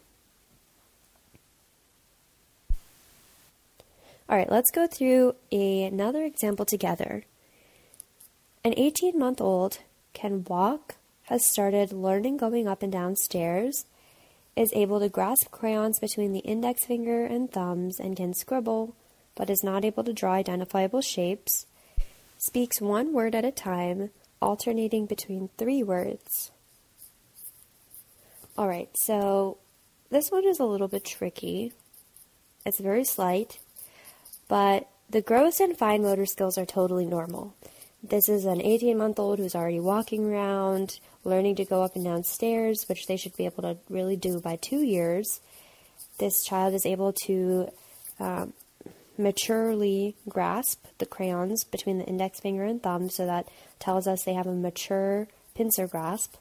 All 4.29 4.37
right, 4.37 4.51
let's 4.51 4.71
go 4.71 4.87
through 4.87 5.35
a, 5.51 5.83
another 5.83 6.23
example 6.23 6.65
together. 6.65 7.23
An 8.63 8.73
18 8.75 9.17
month 9.17 9.39
old 9.39 9.79
can 10.13 10.43
walk, 10.45 10.95
has 11.23 11.45
started 11.45 11.91
learning 11.91 12.37
going 12.37 12.67
up 12.67 12.81
and 12.81 12.91
down 12.91 13.15
stairs, 13.15 13.85
is 14.57 14.73
able 14.73 14.99
to 14.99 15.07
grasp 15.07 15.51
crayons 15.51 15.99
between 15.99 16.33
the 16.33 16.39
index 16.39 16.83
finger 16.85 17.23
and 17.23 17.51
thumbs 17.51 17.99
and 17.99 18.17
can 18.17 18.33
scribble, 18.33 18.95
but 19.35 19.49
is 19.49 19.63
not 19.63 19.85
able 19.85 20.03
to 20.03 20.11
draw 20.11 20.33
identifiable 20.33 21.01
shapes, 21.01 21.67
speaks 22.39 22.81
one 22.81 23.13
word 23.13 23.35
at 23.35 23.45
a 23.45 23.51
time, 23.51 24.09
alternating 24.41 25.05
between 25.05 25.49
three 25.57 25.83
words. 25.83 26.51
All 28.57 28.67
right, 28.67 28.89
so 28.95 29.57
this 30.09 30.31
one 30.31 30.45
is 30.47 30.59
a 30.59 30.65
little 30.65 30.87
bit 30.87 31.05
tricky. 31.05 31.73
It's 32.65 32.79
very 32.79 33.03
slight, 33.03 33.59
but 34.47 34.89
the 35.07 35.21
gross 35.21 35.59
and 35.59 35.77
fine 35.77 36.01
motor 36.01 36.25
skills 36.25 36.57
are 36.57 36.65
totally 36.65 37.05
normal. 37.05 37.53
This 38.03 38.29
is 38.29 38.45
an 38.45 38.61
18 38.61 38.97
month 38.97 39.17
old 39.17 39.39
who's 39.39 39.55
already 39.55 39.79
walking 39.79 40.25
around, 40.25 40.99
learning 41.23 41.55
to 41.55 41.65
go 41.65 41.81
up 41.81 41.95
and 41.95 42.05
down 42.05 42.23
stairs, 42.23 42.85
which 42.87 43.07
they 43.07 43.17
should 43.17 43.35
be 43.35 43.45
able 43.45 43.63
to 43.63 43.77
really 43.89 44.15
do 44.15 44.39
by 44.39 44.55
two 44.55 44.83
years. 44.83 45.41
This 46.19 46.43
child 46.43 46.75
is 46.75 46.85
able 46.85 47.11
to 47.25 47.69
um, 48.19 48.53
maturely 49.17 50.15
grasp 50.29 50.85
the 50.99 51.07
crayons 51.07 51.63
between 51.63 51.97
the 51.97 52.05
index 52.05 52.39
finger 52.39 52.63
and 52.63 52.81
thumb, 52.81 53.09
so 53.09 53.25
that 53.25 53.47
tells 53.79 54.07
us 54.07 54.23
they 54.23 54.33
have 54.35 54.47
a 54.47 54.53
mature 54.53 55.27
pincer 55.55 55.87
grasp. 55.87 56.35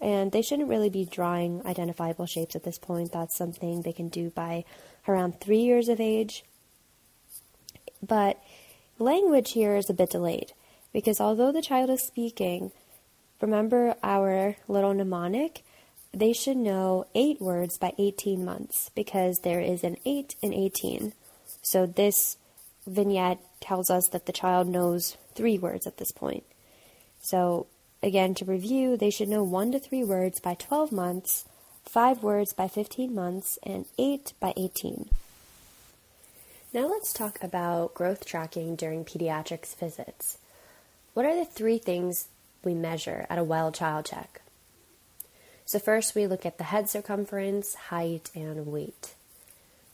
And 0.00 0.30
they 0.30 0.42
shouldn't 0.42 0.68
really 0.68 0.90
be 0.90 1.04
drawing 1.04 1.66
identifiable 1.66 2.26
shapes 2.26 2.54
at 2.54 2.62
this 2.62 2.78
point. 2.78 3.10
That's 3.10 3.36
something 3.36 3.82
they 3.82 3.92
can 3.92 4.08
do 4.08 4.30
by 4.30 4.64
around 5.08 5.40
three 5.40 5.58
years 5.58 5.88
of 5.88 6.00
age. 6.00 6.44
But 8.00 8.40
language 9.00 9.52
here 9.52 9.74
is 9.74 9.90
a 9.90 9.94
bit 9.94 10.10
delayed 10.10 10.52
because 10.98 11.20
although 11.20 11.52
the 11.52 11.62
child 11.62 11.90
is 11.90 12.02
speaking, 12.02 12.72
Remember 13.40 13.94
our 14.02 14.56
little 14.66 14.94
mnemonic? 14.94 15.62
They 16.12 16.32
should 16.32 16.56
know 16.56 17.06
eight 17.14 17.40
words 17.40 17.78
by 17.78 17.92
18 17.98 18.44
months 18.44 18.90
because 18.94 19.38
there 19.42 19.60
is 19.60 19.84
an 19.84 19.96
8 20.04 20.34
and 20.42 20.52
18. 20.52 21.12
So 21.62 21.86
this 21.86 22.36
vignette 22.86 23.38
tells 23.60 23.90
us 23.90 24.08
that 24.08 24.26
the 24.26 24.32
child 24.32 24.66
knows 24.66 25.16
three 25.34 25.58
words 25.58 25.86
at 25.86 25.98
this 25.98 26.10
point. 26.10 26.44
So, 27.20 27.66
again, 28.02 28.34
to 28.34 28.44
review, 28.44 28.96
they 28.96 29.10
should 29.10 29.28
know 29.28 29.44
one 29.44 29.70
to 29.72 29.78
three 29.78 30.02
words 30.02 30.40
by 30.40 30.54
12 30.54 30.90
months, 30.90 31.44
five 31.84 32.22
words 32.22 32.52
by 32.52 32.66
15 32.66 33.14
months, 33.14 33.58
and 33.62 33.84
eight 33.98 34.32
by 34.40 34.52
18. 34.56 35.10
Now 36.72 36.88
let's 36.88 37.12
talk 37.12 37.38
about 37.42 37.94
growth 37.94 38.24
tracking 38.24 38.76
during 38.76 39.04
pediatrics 39.04 39.76
visits. 39.76 40.38
What 41.18 41.26
are 41.26 41.34
the 41.34 41.44
three 41.44 41.78
things 41.78 42.28
we 42.62 42.74
measure 42.74 43.26
at 43.28 43.40
a 43.40 43.42
well 43.42 43.72
child 43.72 44.04
check. 44.04 44.40
So, 45.64 45.80
first 45.80 46.14
we 46.14 46.28
look 46.28 46.46
at 46.46 46.58
the 46.58 46.70
head 46.70 46.88
circumference, 46.88 47.74
height, 47.74 48.30
and 48.36 48.68
weight. 48.68 49.14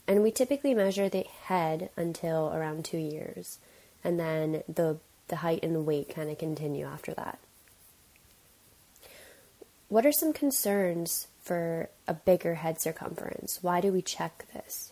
And 0.07 0.21
we 0.21 0.29
typically 0.29 0.75
measure 0.75 1.09
the 1.09 1.25
head 1.45 1.89
until 1.97 2.53
around 2.53 2.85
two 2.85 2.99
years, 2.99 3.57
and 4.03 4.19
then 4.19 4.61
the, 4.69 4.97
the 5.29 5.37
height 5.37 5.61
and 5.63 5.73
the 5.73 5.81
weight 5.81 6.13
kind 6.13 6.29
of 6.29 6.37
continue 6.37 6.85
after 6.85 7.15
that. 7.15 7.39
What 9.89 10.05
are 10.05 10.11
some 10.11 10.31
concerns 10.31 11.25
for 11.41 11.89
a 12.07 12.13
bigger 12.13 12.53
head 12.53 12.79
circumference? 12.79 13.63
Why 13.63 13.81
do 13.81 13.91
we 13.91 14.03
check 14.03 14.45
this? 14.53 14.91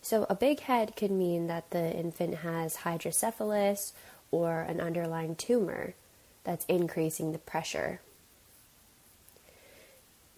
So, 0.00 0.26
a 0.30 0.36
big 0.36 0.60
head 0.60 0.94
could 0.94 1.10
mean 1.10 1.48
that 1.48 1.70
the 1.70 1.92
infant 1.92 2.36
has 2.36 2.76
hydrocephalus 2.76 3.92
or 4.30 4.60
an 4.60 4.80
underlying 4.80 5.36
tumor 5.36 5.94
that's 6.44 6.64
increasing 6.66 7.32
the 7.32 7.38
pressure. 7.38 8.00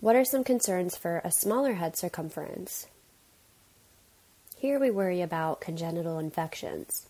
What 0.01 0.17
are 0.17 0.25
some 0.25 0.45
concerns 0.45 0.97
for 0.97 1.21
a 1.25 1.33
smaller 1.33 1.75
head 1.75 1.97
circumference? 1.97 2.87
Here 4.57 4.79
we 4.79 4.91
worry 4.91 5.21
about 5.21 5.61
congenital 5.61 6.19
infections. 6.19 7.07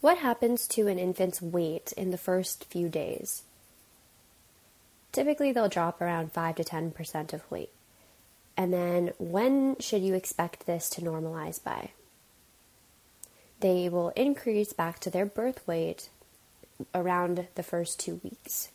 What 0.00 0.18
happens 0.18 0.68
to 0.68 0.86
an 0.86 0.98
infant's 0.98 1.42
weight 1.42 1.92
in 1.96 2.10
the 2.10 2.18
first 2.18 2.64
few 2.64 2.88
days? 2.88 3.42
Typically, 5.10 5.52
they'll 5.52 5.68
drop 5.68 6.00
around 6.00 6.32
5 6.32 6.56
to 6.56 6.64
10% 6.64 7.32
of 7.32 7.50
weight. 7.50 7.70
And 8.56 8.72
then, 8.72 9.12
when 9.18 9.76
should 9.80 10.02
you 10.02 10.14
expect 10.14 10.66
this 10.66 10.88
to 10.90 11.00
normalize 11.00 11.62
by? 11.62 11.90
They 13.60 13.88
will 13.88 14.10
increase 14.10 14.72
back 14.72 15.00
to 15.00 15.10
their 15.10 15.26
birth 15.26 15.66
weight 15.66 16.08
around 16.94 17.48
the 17.54 17.62
first 17.62 17.98
two 17.98 18.20
weeks. 18.22 18.68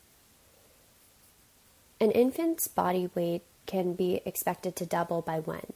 An 2.00 2.10
infant's 2.10 2.68
body 2.68 3.08
weight 3.14 3.42
can 3.66 3.94
be 3.94 4.20
expected 4.26 4.76
to 4.76 4.86
double 4.86 5.22
by 5.22 5.40
when? 5.40 5.72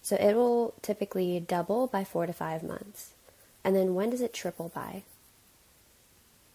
So 0.00 0.16
it 0.16 0.34
will 0.34 0.74
typically 0.82 1.38
double 1.40 1.86
by 1.86 2.04
four 2.04 2.26
to 2.26 2.32
five 2.32 2.62
months. 2.62 3.10
And 3.64 3.76
then 3.76 3.94
when 3.94 4.10
does 4.10 4.20
it 4.20 4.34
triple 4.34 4.70
by? 4.74 5.02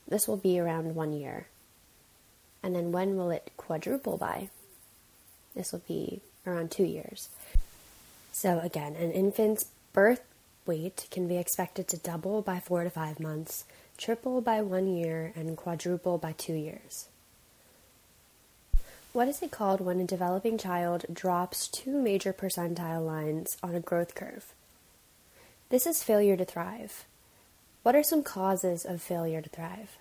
This 0.07 0.27
will 0.27 0.37
be 0.37 0.59
around 0.59 0.95
one 0.95 1.13
year. 1.13 1.47
And 2.63 2.75
then 2.75 2.91
when 2.91 3.15
will 3.15 3.29
it 3.29 3.51
quadruple 3.55 4.17
by? 4.17 4.49
This 5.55 5.71
will 5.71 5.83
be 5.87 6.21
around 6.45 6.71
two 6.71 6.83
years. 6.83 7.29
So 8.31 8.59
again, 8.59 8.95
an 8.95 9.11
infant's 9.11 9.65
birth 9.97 10.21
weight 10.67 11.07
can 11.09 11.27
be 11.27 11.37
expected 11.37 11.87
to 11.87 11.97
double 11.97 12.43
by 12.43 12.59
four 12.59 12.83
to 12.83 12.89
five 12.91 13.19
months, 13.19 13.65
triple 13.97 14.41
by 14.41 14.61
one 14.61 14.95
year, 14.95 15.33
and 15.35 15.57
quadruple 15.57 16.19
by 16.19 16.31
two 16.33 16.53
years. 16.53 17.07
What 19.11 19.27
is 19.27 19.41
it 19.41 19.49
called 19.49 19.81
when 19.81 19.99
a 19.99 20.03
developing 20.03 20.59
child 20.59 21.07
drops 21.11 21.67
two 21.67 21.99
major 21.99 22.31
percentile 22.31 23.03
lines 23.03 23.57
on 23.63 23.73
a 23.73 23.79
growth 23.79 24.13
curve? 24.13 24.53
This 25.69 25.87
is 25.87 26.03
failure 26.03 26.37
to 26.37 26.45
thrive. 26.45 27.05
What 27.81 27.95
are 27.95 28.03
some 28.03 28.21
causes 28.21 28.85
of 28.85 29.01
failure 29.01 29.41
to 29.41 29.49
thrive? 29.49 29.97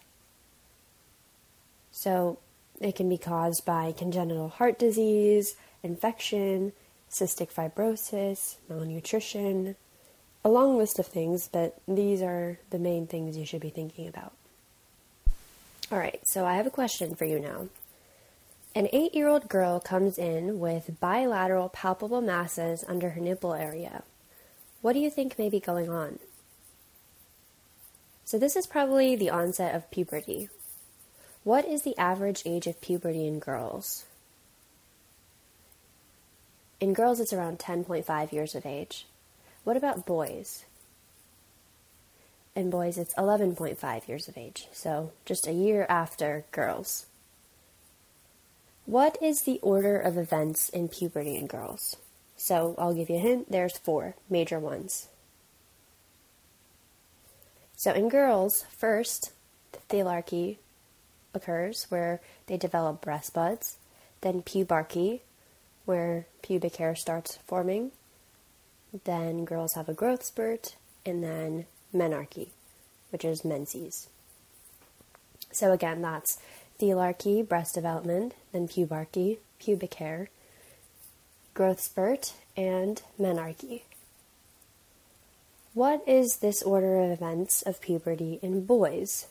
So, 1.90 2.38
it 2.82 2.96
can 2.96 3.08
be 3.08 3.16
caused 3.16 3.64
by 3.64 3.94
congenital 3.96 4.50
heart 4.50 4.78
disease, 4.78 5.56
infection, 5.82 6.72
cystic 7.10 7.50
fibrosis, 7.50 8.56
malnutrition, 8.68 9.74
a 10.44 10.48
long 10.48 10.78
list 10.78 10.98
of 10.98 11.06
things, 11.06 11.48
but 11.48 11.78
these 11.88 12.22
are 12.22 12.58
the 12.70 12.78
main 12.78 13.06
things 13.06 13.36
you 13.36 13.46
should 13.46 13.60
be 13.60 13.70
thinking 13.70 14.08
about. 14.08 14.32
All 15.90 15.98
right, 15.98 16.20
so 16.24 16.44
I 16.44 16.54
have 16.54 16.66
a 16.66 16.70
question 16.70 17.14
for 17.14 17.24
you 17.24 17.38
now. 17.38 17.68
An 18.74 18.88
eight 18.92 19.14
year 19.14 19.28
old 19.28 19.48
girl 19.48 19.80
comes 19.80 20.18
in 20.18 20.58
with 20.58 21.00
bilateral 21.00 21.68
palpable 21.68 22.20
masses 22.20 22.84
under 22.86 23.10
her 23.10 23.20
nipple 23.20 23.54
area. 23.54 24.02
What 24.82 24.92
do 24.92 24.98
you 24.98 25.10
think 25.10 25.38
may 25.38 25.48
be 25.48 25.60
going 25.60 25.88
on? 25.88 26.18
So, 28.24 28.38
this 28.38 28.56
is 28.56 28.66
probably 28.66 29.16
the 29.16 29.30
onset 29.30 29.74
of 29.74 29.90
puberty. 29.90 30.48
What 31.44 31.64
is 31.64 31.82
the 31.82 31.96
average 31.96 32.42
age 32.44 32.66
of 32.66 32.80
puberty 32.80 33.26
in 33.26 33.38
girls? 33.38 34.04
In 36.80 36.92
girls, 36.92 37.20
it's 37.20 37.32
around 37.32 37.60
10.5 37.60 38.32
years 38.32 38.54
of 38.54 38.66
age. 38.66 39.06
What 39.66 39.76
about 39.76 40.06
boys? 40.06 40.64
In 42.54 42.70
boys, 42.70 42.96
it's 42.98 43.12
11.5 43.14 44.06
years 44.06 44.28
of 44.28 44.38
age, 44.38 44.68
so 44.70 45.10
just 45.24 45.48
a 45.48 45.52
year 45.52 45.86
after 45.88 46.44
girls. 46.52 47.06
What 48.84 49.18
is 49.20 49.42
the 49.42 49.58
order 49.62 49.98
of 49.98 50.16
events 50.16 50.68
in 50.68 50.86
puberty 50.86 51.34
in 51.34 51.48
girls? 51.48 51.96
So 52.36 52.76
I'll 52.78 52.94
give 52.94 53.10
you 53.10 53.16
a 53.16 53.18
hint 53.18 53.50
there's 53.50 53.76
four 53.76 54.14
major 54.30 54.60
ones. 54.60 55.08
So 57.74 57.90
in 57.90 58.08
girls, 58.08 58.64
first, 58.70 59.32
the 59.72 59.80
thelarche 59.90 60.58
occurs 61.34 61.86
where 61.88 62.20
they 62.46 62.56
develop 62.56 63.00
breast 63.00 63.34
buds, 63.34 63.78
then 64.20 64.42
pubarche, 64.42 65.22
where 65.86 66.26
pubic 66.40 66.76
hair 66.76 66.94
starts 66.94 67.40
forming, 67.48 67.90
then 69.04 69.44
girls 69.44 69.74
have 69.74 69.88
a 69.88 69.94
growth 69.94 70.24
spurt, 70.24 70.76
and 71.04 71.22
then 71.22 71.66
menarche, 71.94 72.48
which 73.10 73.24
is 73.24 73.44
menses. 73.44 74.08
So 75.52 75.72
again, 75.72 76.02
that's 76.02 76.38
thelarche, 76.80 77.48
breast 77.48 77.74
development, 77.74 78.34
then 78.52 78.68
pubarche, 78.68 79.38
pubic 79.58 79.94
hair, 79.94 80.28
growth 81.54 81.80
spurt, 81.80 82.34
and 82.56 83.02
menarche. 83.18 83.82
What 85.72 86.02
is 86.06 86.38
this 86.38 86.62
order 86.62 87.00
of 87.00 87.10
events 87.10 87.62
of 87.62 87.80
puberty 87.80 88.38
in 88.42 88.64
boys? 88.64 89.26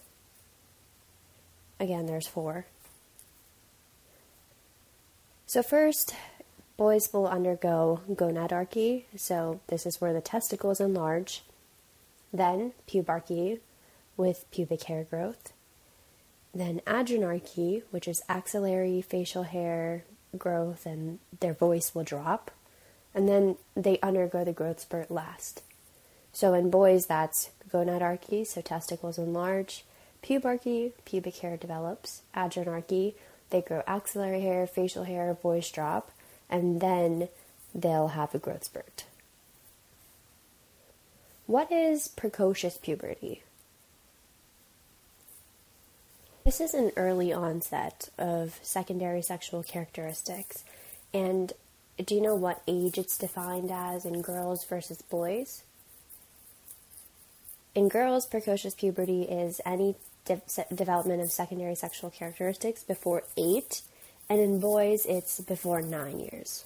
Again, 1.79 2.05
there's 2.05 2.27
four. 2.27 2.65
So, 5.47 5.61
first, 5.63 6.13
boys 6.77 7.11
will 7.13 7.27
undergo 7.27 8.01
gonadarche, 8.09 9.03
so 9.15 9.59
this 9.67 9.85
is 9.85 10.01
where 10.01 10.13
the 10.13 10.21
testicles 10.21 10.79
enlarge. 10.79 11.43
Then, 12.33 12.73
pubarche 12.87 13.59
with 14.17 14.45
pubic 14.51 14.83
hair 14.83 15.03
growth. 15.03 15.53
Then 16.53 16.81
adrenarche, 16.87 17.83
which 17.91 18.07
is 18.07 18.23
axillary 18.29 19.01
facial 19.01 19.43
hair 19.43 20.03
growth, 20.37 20.85
and 20.85 21.19
their 21.39 21.53
voice 21.53 21.93
will 21.93 22.03
drop. 22.03 22.51
And 23.13 23.27
then 23.27 23.55
they 23.75 23.99
undergo 24.01 24.43
the 24.43 24.53
growth 24.53 24.81
spurt 24.81 25.09
last. 25.09 25.61
So 26.33 26.53
in 26.53 26.69
boys, 26.69 27.05
that's 27.05 27.51
gonadarche, 27.71 28.45
so 28.45 28.61
testicles 28.61 29.17
enlarge. 29.17 29.85
Pubarche, 30.21 30.91
pubic 31.05 31.37
hair 31.37 31.55
develops. 31.55 32.21
Adrenarche, 32.35 33.13
they 33.49 33.61
grow 33.61 33.83
axillary 33.87 34.41
hair, 34.41 34.67
facial 34.67 35.03
hair, 35.03 35.33
voice 35.33 35.69
drop, 35.69 36.11
and 36.49 36.81
then 36.81 37.29
they'll 37.73 38.09
have 38.09 38.33
a 38.33 38.39
growth 38.39 38.65
spurt. 38.65 39.05
What 41.47 41.71
is 41.71 42.07
precocious 42.07 42.77
puberty? 42.77 43.43
This 46.43 46.61
is 46.61 46.73
an 46.73 46.91
early 46.95 47.33
onset 47.33 48.09
of 48.17 48.59
secondary 48.61 49.21
sexual 49.21 49.63
characteristics. 49.63 50.63
And 51.13 51.53
do 52.03 52.13
you 52.13 52.21
know 52.21 52.35
what 52.35 52.61
age 52.67 52.97
it's 52.97 53.17
defined 53.17 53.71
as 53.71 54.05
in 54.05 54.21
girls 54.21 54.63
versus 54.63 55.01
boys? 55.01 55.63
In 57.73 57.89
girls, 57.89 58.25
precocious 58.25 58.73
puberty 58.73 59.23
is 59.23 59.59
any 59.65 59.95
de- 60.25 60.41
development 60.73 61.21
of 61.21 61.31
secondary 61.31 61.75
sexual 61.75 62.09
characteristics 62.09 62.83
before 62.83 63.23
eight, 63.37 63.81
and 64.29 64.39
in 64.39 64.59
boys, 64.59 65.05
it's 65.05 65.39
before 65.39 65.81
nine 65.81 66.19
years. 66.19 66.65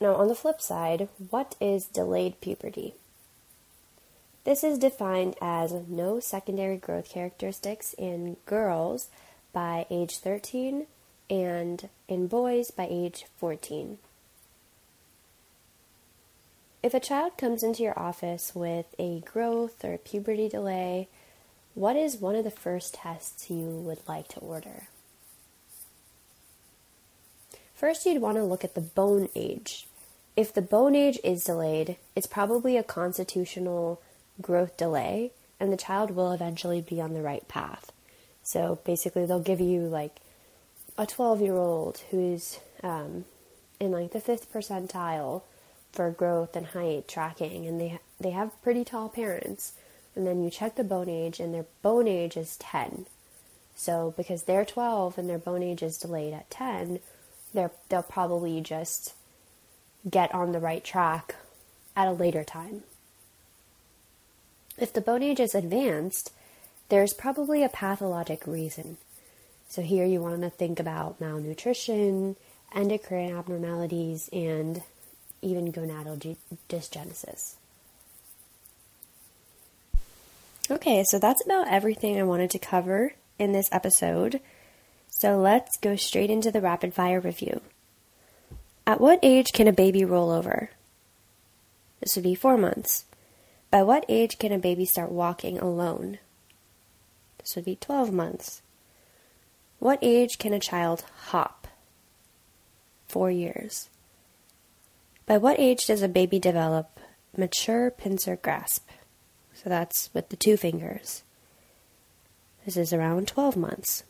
Now, 0.00 0.14
on 0.14 0.28
the 0.28 0.34
flip 0.34 0.60
side, 0.60 1.08
what 1.30 1.54
is 1.60 1.86
delayed 1.86 2.40
puberty? 2.40 2.94
This 4.44 4.62
is 4.62 4.78
defined 4.78 5.36
as 5.40 5.72
no 5.88 6.20
secondary 6.20 6.76
growth 6.76 7.08
characteristics 7.08 7.94
in 7.94 8.36
girls 8.44 9.08
by 9.52 9.86
age 9.90 10.18
13 10.18 10.86
and 11.30 11.88
in 12.08 12.26
boys 12.26 12.70
by 12.70 12.86
age 12.90 13.24
14. 13.38 13.98
If 16.82 16.92
a 16.92 17.00
child 17.00 17.38
comes 17.38 17.62
into 17.62 17.82
your 17.82 17.98
office 17.98 18.54
with 18.54 18.94
a 18.98 19.20
growth 19.20 19.82
or 19.82 19.96
puberty 19.96 20.50
delay, 20.50 21.08
what 21.74 21.96
is 21.96 22.18
one 22.18 22.36
of 22.36 22.44
the 22.44 22.50
first 22.50 22.94
tests 22.94 23.48
you 23.48 23.64
would 23.64 24.06
like 24.06 24.28
to 24.28 24.40
order? 24.40 24.88
First, 27.84 28.06
you'd 28.06 28.22
want 28.22 28.38
to 28.38 28.44
look 28.44 28.64
at 28.64 28.74
the 28.74 28.80
bone 28.80 29.28
age. 29.34 29.86
If 30.36 30.54
the 30.54 30.62
bone 30.62 30.94
age 30.94 31.20
is 31.22 31.44
delayed, 31.44 31.98
it's 32.16 32.26
probably 32.26 32.78
a 32.78 32.82
constitutional 32.82 34.00
growth 34.40 34.78
delay, 34.78 35.32
and 35.60 35.70
the 35.70 35.76
child 35.76 36.12
will 36.12 36.32
eventually 36.32 36.80
be 36.80 36.98
on 36.98 37.12
the 37.12 37.20
right 37.20 37.46
path. 37.46 37.92
So 38.42 38.78
basically, 38.86 39.26
they'll 39.26 39.38
give 39.38 39.60
you 39.60 39.80
like 39.80 40.16
a 40.96 41.04
12 41.04 41.42
year 41.42 41.56
old 41.56 42.00
who's 42.10 42.58
um, 42.82 43.26
in 43.78 43.90
like 43.90 44.12
the 44.12 44.20
fifth 44.20 44.50
percentile 44.50 45.42
for 45.92 46.10
growth 46.10 46.56
and 46.56 46.68
height 46.68 47.06
tracking, 47.06 47.66
and 47.66 47.78
they 47.78 47.98
they 48.18 48.30
have 48.30 48.62
pretty 48.62 48.86
tall 48.86 49.10
parents. 49.10 49.74
And 50.16 50.26
then 50.26 50.42
you 50.42 50.48
check 50.48 50.76
the 50.76 50.84
bone 50.84 51.10
age, 51.10 51.38
and 51.38 51.52
their 51.52 51.66
bone 51.82 52.08
age 52.08 52.38
is 52.38 52.56
10. 52.56 53.04
So 53.76 54.14
because 54.16 54.44
they're 54.44 54.64
12 54.64 55.18
and 55.18 55.28
their 55.28 55.36
bone 55.36 55.62
age 55.62 55.82
is 55.82 55.98
delayed 55.98 56.32
at 56.32 56.48
10, 56.48 57.00
they're 57.54 57.70
they'll 57.88 58.02
probably 58.02 58.60
just 58.60 59.14
get 60.08 60.34
on 60.34 60.52
the 60.52 60.60
right 60.60 60.84
track 60.84 61.36
at 61.96 62.08
a 62.08 62.12
later 62.12 62.44
time. 62.44 62.82
If 64.76 64.92
the 64.92 65.00
bone 65.00 65.22
age 65.22 65.40
is 65.40 65.54
advanced, 65.54 66.32
there's 66.88 67.14
probably 67.14 67.62
a 67.62 67.68
pathologic 67.68 68.46
reason. 68.46 68.98
So 69.68 69.82
here 69.82 70.04
you 70.04 70.20
want 70.20 70.42
to 70.42 70.50
think 70.50 70.78
about 70.78 71.20
malnutrition, 71.20 72.36
endocrine 72.74 73.34
abnormalities, 73.36 74.28
and 74.32 74.82
even 75.40 75.72
gonadal 75.72 76.36
dysgenesis. 76.68 77.54
Okay, 80.70 81.04
so 81.04 81.18
that's 81.18 81.44
about 81.44 81.68
everything 81.68 82.18
I 82.18 82.24
wanted 82.24 82.50
to 82.50 82.58
cover 82.58 83.14
in 83.38 83.52
this 83.52 83.68
episode. 83.70 84.40
So 85.16 85.38
let's 85.38 85.76
go 85.76 85.94
straight 85.94 86.28
into 86.28 86.50
the 86.50 86.60
rapid 86.60 86.92
fire 86.92 87.20
review. 87.20 87.60
At 88.84 89.00
what 89.00 89.20
age 89.22 89.52
can 89.52 89.68
a 89.68 89.72
baby 89.72 90.04
roll 90.04 90.30
over? 90.30 90.70
This 92.00 92.16
would 92.16 92.24
be 92.24 92.34
four 92.34 92.58
months. 92.58 93.04
By 93.70 93.84
what 93.84 94.04
age 94.08 94.38
can 94.38 94.50
a 94.50 94.58
baby 94.58 94.84
start 94.84 95.12
walking 95.12 95.56
alone? 95.56 96.18
This 97.38 97.54
would 97.54 97.64
be 97.64 97.76
12 97.76 98.12
months. 98.12 98.60
What 99.78 100.00
age 100.02 100.36
can 100.36 100.52
a 100.52 100.58
child 100.58 101.04
hop? 101.26 101.68
Four 103.06 103.30
years. 103.30 103.88
By 105.26 105.38
what 105.38 105.60
age 105.60 105.86
does 105.86 106.02
a 106.02 106.08
baby 106.08 106.40
develop 106.40 106.98
mature 107.36 107.90
pincer 107.92 108.34
grasp? 108.34 108.88
So 109.54 109.70
that's 109.70 110.10
with 110.12 110.30
the 110.30 110.36
two 110.36 110.56
fingers. 110.56 111.22
This 112.64 112.76
is 112.76 112.92
around 112.92 113.28
12 113.28 113.56
months. 113.56 114.02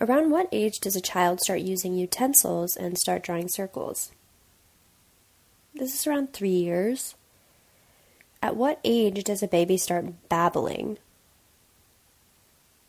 Around 0.00 0.30
what 0.30 0.48
age 0.52 0.78
does 0.78 0.94
a 0.94 1.00
child 1.00 1.40
start 1.40 1.60
using 1.60 1.94
utensils 1.94 2.76
and 2.76 2.96
start 2.96 3.24
drawing 3.24 3.48
circles? 3.48 4.12
This 5.74 5.92
is 5.92 6.06
around 6.06 6.32
three 6.32 6.50
years. 6.50 7.16
At 8.40 8.54
what 8.54 8.78
age 8.84 9.24
does 9.24 9.42
a 9.42 9.48
baby 9.48 9.76
start 9.76 10.28
babbling? 10.28 10.98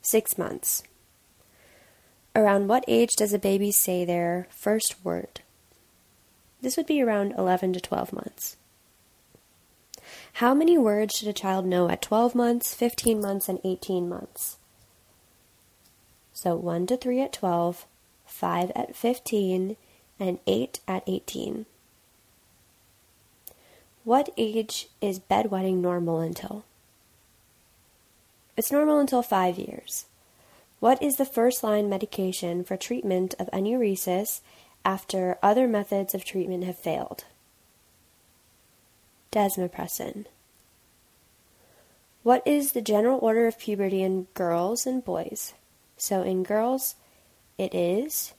Six 0.04 0.38
months. 0.38 0.84
Around 2.36 2.68
what 2.68 2.86
age 2.88 3.16
does 3.18 3.34
a 3.34 3.40
baby 3.40 3.72
say 3.72 4.06
their 4.06 4.48
first 4.52 5.04
word? 5.04 5.42
This 6.62 6.78
would 6.78 6.86
be 6.86 7.02
around 7.02 7.34
11 7.40 7.74
to 7.74 7.82
12 7.82 8.14
months. 8.14 8.56
How 10.34 10.54
many 10.54 10.78
words 10.78 11.16
should 11.16 11.28
a 11.28 11.34
child 11.34 11.66
know 11.66 11.90
at 11.90 12.04
12 12.04 12.36
months, 12.36 12.76
15 12.76 13.20
months, 13.20 13.50
and 13.50 13.60
18 13.64 14.08
months? 14.08 14.59
So 16.42 16.56
1 16.56 16.88
to 16.88 16.96
3 16.96 17.20
at 17.20 17.34
12, 17.34 17.86
5 18.26 18.72
at 18.74 18.96
15, 18.96 19.76
and 20.22 20.40
8 20.48 20.80
at 20.88 21.04
18. 21.06 21.66
What 24.06 24.30
age 24.38 24.88
is 25.02 25.20
bedwetting 25.20 25.82
normal 25.82 26.22
until? 26.22 26.64
It's 28.56 28.72
normal 28.72 29.00
until 29.00 29.22
5 29.22 29.58
years. 29.58 30.06
What 30.80 31.04
is 31.04 31.18
the 31.18 31.26
first 31.26 31.62
line 31.62 31.90
medication 31.90 32.64
for 32.64 32.78
treatment 32.78 33.36
of 33.38 33.52
enuresis 33.52 34.40
after 34.86 35.38
other 35.44 35.68
methods 35.68 36.16
of 36.16 36.24
treatment 36.24 36.64
have 36.64 36.78
failed? 36.78 37.26
Desmopressin. 39.34 40.24
What 42.24 42.42
is 42.48 42.72
the 42.72 42.82
general 42.82 43.20
order 43.22 43.46
of 43.46 43.60
puberty 43.60 44.04
in 44.04 44.28
girls 44.36 44.86
and 44.86 45.04
boys? 45.04 45.54
So 46.00 46.22
in 46.24 46.44
girls, 46.44 46.96
it 47.58 47.76
is 47.76 48.34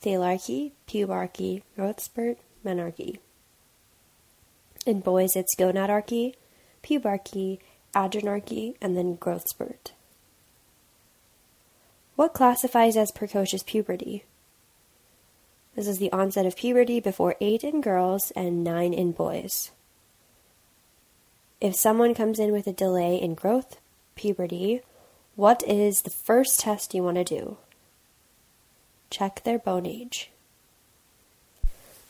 thelarche, 0.00 0.72
pubarche, 0.88 1.62
growth 1.74 2.00
spurt, 2.00 2.38
menarche. 2.64 3.18
In 4.86 5.00
boys, 5.00 5.36
it's 5.36 5.54
gonadarche, 5.56 6.34
pubarche, 6.82 7.58
adrenarche, 7.94 8.76
and 8.80 8.96
then 8.96 9.16
growth 9.16 9.48
spurt. 9.48 9.92
What 12.14 12.32
classifies 12.32 12.96
as 12.96 13.10
precocious 13.10 13.64
puberty? 13.64 14.24
This 15.74 15.88
is 15.88 15.98
the 15.98 16.12
onset 16.12 16.46
of 16.46 16.56
puberty 16.56 17.00
before 17.00 17.34
8 17.40 17.64
in 17.64 17.80
girls 17.80 18.30
and 18.36 18.62
9 18.62 18.92
in 18.92 19.12
boys. 19.12 19.72
If 21.60 21.74
someone 21.74 22.14
comes 22.14 22.38
in 22.38 22.52
with 22.52 22.66
a 22.66 22.72
delay 22.72 23.16
in 23.16 23.34
growth 23.34 23.78
puberty, 24.14 24.82
what 25.42 25.64
is 25.66 26.02
the 26.02 26.10
first 26.10 26.60
test 26.60 26.94
you 26.94 27.02
want 27.02 27.16
to 27.16 27.24
do? 27.24 27.56
Check 29.10 29.42
their 29.42 29.58
bone 29.58 29.86
age. 29.86 30.30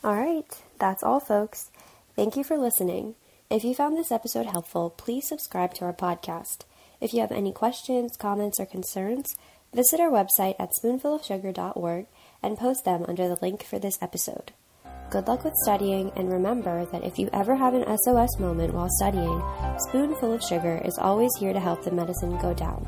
All 0.05 0.17
right, 0.17 0.45
that's 0.79 1.03
all, 1.03 1.19
folks. 1.19 1.71
Thank 2.15 2.37
you 2.37 2.45
for 2.45 2.59
listening. 2.59 3.15
If 3.49 3.65
you 3.65 3.75
found 3.75 3.97
this 3.97 4.13
episode 4.13 4.45
helpful, 4.45 4.91
please 4.91 5.27
subscribe 5.27 5.73
to 5.77 5.87
our 5.87 5.95
podcast. 5.95 6.67
If 7.01 7.15
you 7.15 7.23
have 7.23 7.33
any 7.33 7.53
questions, 7.53 8.19
comments, 8.19 8.61
or 8.61 8.67
concerns, 8.67 9.35
visit 9.73 9.99
our 9.99 10.11
website 10.11 10.57
at 10.59 10.73
spoonfulofsugar.org 10.79 12.05
and 12.43 12.59
post 12.59 12.85
them 12.85 13.07
under 13.09 13.29
the 13.29 13.39
link 13.41 13.65
for 13.65 13.79
this 13.79 13.97
episode. 14.03 14.53
Good 15.09 15.27
luck 15.27 15.43
with 15.43 15.55
studying, 15.63 16.13
and 16.17 16.31
remember 16.31 16.85
that 16.85 17.05
if 17.05 17.19
you 17.19 17.31
ever 17.33 17.57
have 17.57 17.73
an 17.73 17.87
SOS 18.05 18.39
moment 18.39 18.75
while 18.75 18.91
studying, 18.91 19.43
Spoonful 19.89 20.35
of 20.35 20.45
Sugar 20.45 20.83
is 20.85 20.99
always 20.99 21.31
here 21.39 21.55
to 21.55 21.61
help 21.61 21.83
the 21.83 21.91
medicine 21.91 22.37
go 22.37 22.53
down. 22.53 22.87